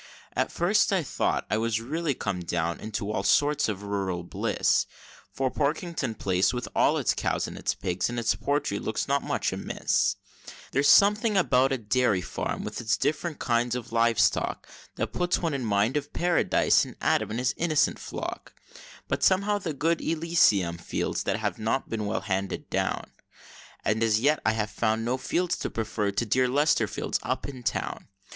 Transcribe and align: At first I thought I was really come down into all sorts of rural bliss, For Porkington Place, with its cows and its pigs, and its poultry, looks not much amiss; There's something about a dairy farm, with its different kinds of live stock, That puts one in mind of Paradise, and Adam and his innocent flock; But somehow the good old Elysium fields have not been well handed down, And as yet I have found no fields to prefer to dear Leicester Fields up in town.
At 0.35 0.51
first 0.51 0.91
I 0.91 1.03
thought 1.03 1.45
I 1.51 1.59
was 1.59 1.79
really 1.79 2.15
come 2.15 2.39
down 2.39 2.79
into 2.79 3.11
all 3.11 3.21
sorts 3.21 3.69
of 3.69 3.83
rural 3.83 4.23
bliss, 4.23 4.87
For 5.31 5.51
Porkington 5.51 6.15
Place, 6.17 6.53
with 6.55 6.67
its 6.75 7.13
cows 7.13 7.45
and 7.47 7.55
its 7.55 7.75
pigs, 7.75 8.09
and 8.09 8.17
its 8.19 8.33
poultry, 8.33 8.79
looks 8.79 9.07
not 9.07 9.21
much 9.21 9.53
amiss; 9.53 10.15
There's 10.71 10.87
something 10.89 11.37
about 11.37 11.71
a 11.71 11.77
dairy 11.77 12.19
farm, 12.23 12.63
with 12.63 12.81
its 12.81 12.97
different 12.97 13.37
kinds 13.37 13.75
of 13.75 13.91
live 13.91 14.19
stock, 14.19 14.67
That 14.95 15.13
puts 15.13 15.37
one 15.37 15.53
in 15.53 15.63
mind 15.65 15.95
of 15.95 16.13
Paradise, 16.13 16.83
and 16.83 16.95
Adam 16.99 17.29
and 17.29 17.37
his 17.37 17.53
innocent 17.55 17.99
flock; 17.99 18.55
But 19.07 19.21
somehow 19.21 19.59
the 19.59 19.71
good 19.71 20.01
old 20.01 20.07
Elysium 20.09 20.79
fields 20.79 21.23
have 21.27 21.59
not 21.59 21.89
been 21.91 22.07
well 22.07 22.21
handed 22.21 22.71
down, 22.71 23.11
And 23.85 24.01
as 24.01 24.19
yet 24.19 24.39
I 24.47 24.53
have 24.53 24.71
found 24.71 25.05
no 25.05 25.17
fields 25.17 25.57
to 25.57 25.69
prefer 25.69 26.09
to 26.09 26.25
dear 26.25 26.47
Leicester 26.47 26.87
Fields 26.87 27.19
up 27.21 27.47
in 27.47 27.61
town. 27.61 28.07